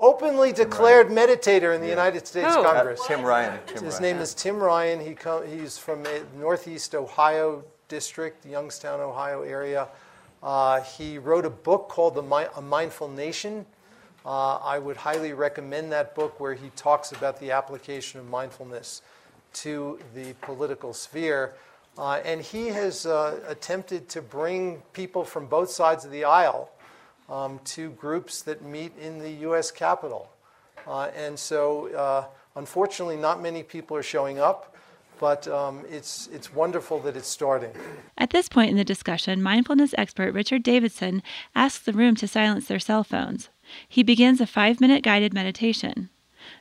[0.00, 1.92] openly declared meditator in the yeah.
[1.92, 2.64] United States Who?
[2.64, 3.00] Congress.
[3.06, 3.60] Tim Ryan.
[3.66, 4.02] Tim His Ryan.
[4.02, 4.98] name is Tim Ryan.
[4.98, 6.02] He com- he's from
[6.36, 9.88] Northeast Ohio district, the Youngstown, Ohio area.
[10.42, 13.66] Uh, he wrote a book called the Mi- A Mindful Nation.
[14.24, 19.02] Uh, I would highly recommend that book where he talks about the application of mindfulness
[19.54, 21.54] to the political sphere.
[21.96, 26.70] Uh, and he has uh, attempted to bring people from both sides of the aisle
[27.28, 29.70] um, to groups that meet in the U.S.
[29.70, 30.30] Capitol.
[30.86, 32.24] Uh, and so, uh,
[32.56, 34.75] unfortunately, not many people are showing up
[35.18, 37.70] but um, it's, it's wonderful that it's starting.
[38.18, 41.22] At this point in the discussion, mindfulness expert Richard Davidson
[41.54, 43.48] asks the room to silence their cell phones.
[43.88, 46.10] He begins a five minute guided meditation.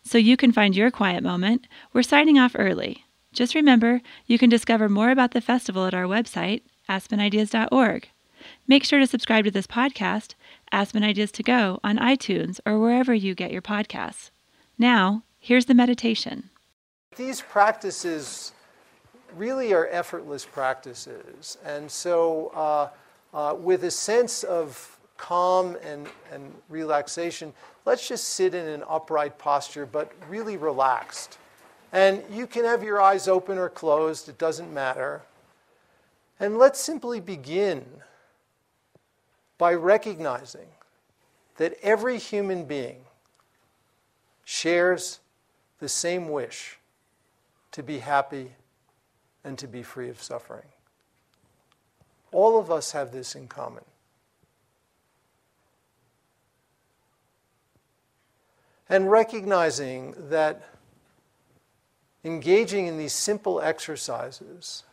[0.03, 3.05] So you can find your quiet moment, we're signing off early.
[3.33, 8.09] Just remember, you can discover more about the festival at our website, aspenideas.org.
[8.67, 10.35] Make sure to subscribe to this podcast,
[10.71, 14.31] Aspen Ideas to Go, on iTunes or wherever you get your podcasts.
[14.77, 16.49] Now, here's the meditation.
[17.15, 18.51] These practices
[19.35, 21.57] really are effortless practices.
[21.65, 22.89] And so, uh,
[23.33, 27.53] uh, with a sense of calm and, and relaxation,
[27.85, 31.37] let's just sit in an upright posture, but really relaxed.
[31.91, 35.21] And you can have your eyes open or closed, it doesn't matter.
[36.39, 37.85] And let's simply begin
[39.57, 40.67] by recognizing
[41.57, 42.97] that every human being
[44.43, 45.21] shares
[45.79, 46.77] the same wish
[47.75, 48.53] to be happy
[49.43, 50.63] and to be free of suffering.
[52.31, 53.83] All of us have this in common.
[58.87, 60.63] And recognizing that
[62.23, 64.83] engaging in these simple exercises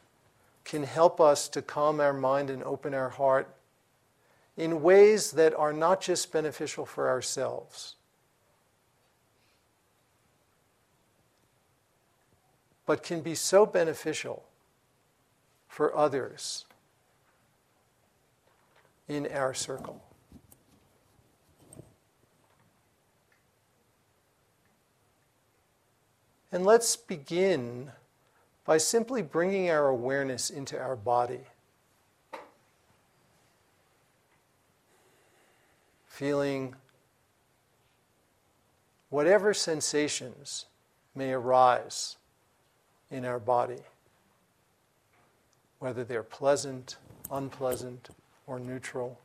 [0.64, 3.54] can help us to calm our mind and open our heart
[4.56, 7.94] in ways that are not just beneficial for ourselves
[12.92, 14.44] but can be so beneficial
[15.66, 16.66] for others
[19.08, 20.02] in our circle.
[26.52, 27.92] And let's begin
[28.66, 31.46] by simply bringing our awareness into our body.
[36.08, 36.74] Feeling
[39.08, 40.66] whatever sensations
[41.14, 42.16] may arise
[43.12, 43.82] in our body,
[45.78, 46.96] whether they're pleasant,
[47.30, 48.08] unpleasant,
[48.46, 49.20] or neutral.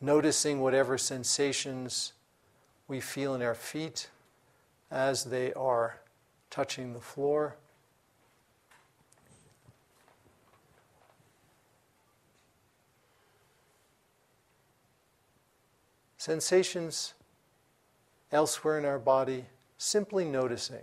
[0.00, 2.14] Noticing whatever sensations
[2.88, 4.08] we feel in our feet
[4.90, 5.98] as they are
[6.50, 7.56] touching the floor.
[16.16, 17.14] Sensations
[18.32, 19.44] elsewhere in our body,
[19.76, 20.80] simply noticing.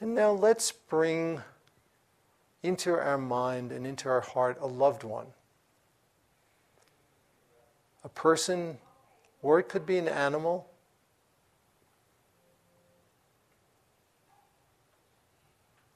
[0.00, 1.40] And now let's bring
[2.64, 5.26] into our mind and into our heart a loved one.
[8.02, 8.78] A person,
[9.42, 10.68] or it could be an animal,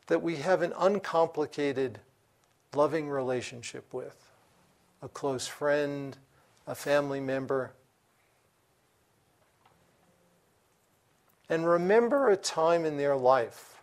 [0.06, 1.98] that we have an uncomplicated,
[2.74, 4.30] loving relationship with
[5.02, 6.16] a close friend,
[6.66, 7.72] a family member.
[11.48, 13.82] And remember a time in their life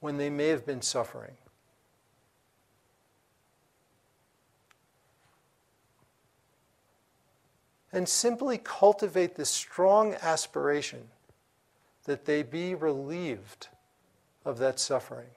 [0.00, 1.36] when they may have been suffering.
[7.92, 11.08] And simply cultivate this strong aspiration
[12.04, 13.68] that they be relieved
[14.44, 15.28] of that suffering.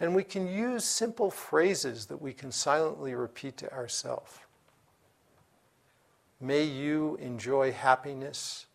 [0.00, 4.38] And we can use simple phrases that we can silently repeat to ourselves.
[6.40, 8.66] May you enjoy happiness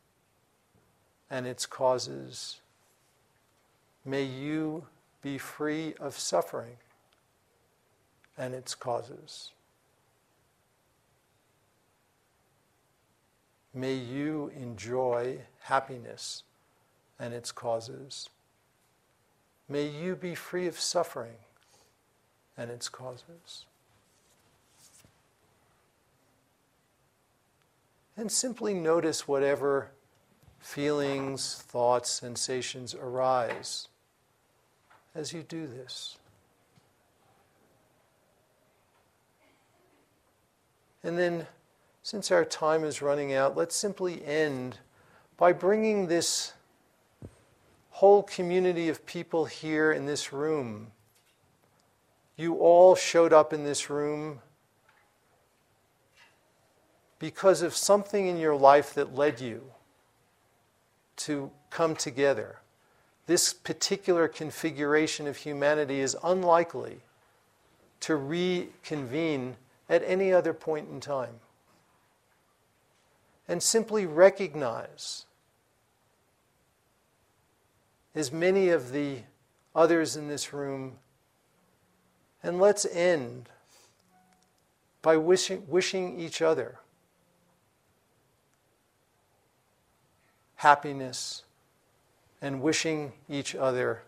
[1.30, 2.62] and its causes.
[4.06, 4.86] May you
[5.22, 6.78] be free of suffering
[8.38, 9.52] and its causes.
[13.74, 16.44] May you enjoy happiness
[17.20, 18.30] and its causes.
[19.68, 21.36] May you be free of suffering
[22.58, 23.66] and its causes.
[28.18, 29.92] And simply notice whatever
[30.60, 33.88] feelings, thoughts, sensations arise
[35.16, 36.18] as you do this.
[41.02, 41.48] And then,
[42.10, 44.80] since our time is running out, let's simply end
[45.38, 46.54] by bringing this
[47.92, 50.88] whole community of people here in this room.
[52.36, 54.40] You all showed up in this room
[57.20, 59.62] because of something in your life that led you
[61.18, 62.58] to come together.
[63.28, 67.02] This particular configuration of humanity is unlikely
[68.00, 69.58] to reconvene
[69.88, 71.36] at any other point in time.
[73.50, 75.26] And simply recognize,
[78.16, 79.18] as many of the
[79.76, 81.00] others in this room,
[82.42, 83.50] and let's end
[85.02, 86.78] by wishing, wishing each other
[90.60, 91.44] happiness
[92.42, 94.04] and wishing each other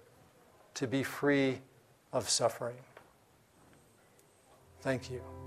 [0.74, 1.58] to be free
[2.12, 2.76] of suffering.
[4.82, 5.41] Thank you.